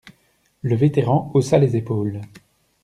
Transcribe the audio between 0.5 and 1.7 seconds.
Le vétéran haussa